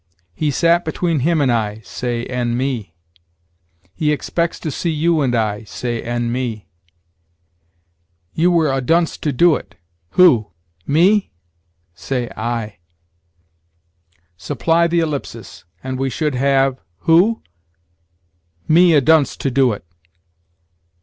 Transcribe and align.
"He 0.33 0.49
sat 0.49 0.83
between 0.83 1.19
him 1.19 1.41
and 1.41 1.51
I": 1.51 1.81
say, 1.81 2.25
and 2.25 2.57
me. 2.57 2.95
"He 3.93 4.11
expects 4.11 4.59
to 4.61 4.71
see 4.71 4.89
you 4.89 5.21
and 5.21 5.35
I": 5.35 5.63
say, 5.65 6.01
and 6.01 6.33
me. 6.33 6.67
"You 8.33 8.49
were 8.49 8.73
a 8.73 8.81
dunce 8.81 9.15
to 9.17 9.31
do 9.31 9.55
it. 9.55 9.75
Who? 10.13 10.47
me?" 10.87 11.31
say, 11.93 12.31
I. 12.35 12.79
Supply 14.37 14.87
the 14.87 15.01
ellipsis, 15.01 15.65
and 15.83 15.99
we 15.99 16.09
should 16.09 16.33
have, 16.33 16.81
Who? 17.01 17.43
me 18.67 18.95
a 18.95 19.01
dunce 19.01 19.37
to 19.37 19.51
do 19.51 19.71
it? 19.71 19.85